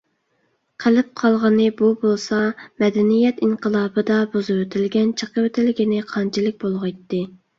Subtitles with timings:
[0.83, 2.39] قېلىپ قالغىنى بۇ بولسا،
[2.83, 7.23] «مەدەنىيەت ئىنقىلابى»دا بۇزۇۋېتىلگەن، چېقىۋېتىلگىنى قانچىلىك بولغىيتتى؟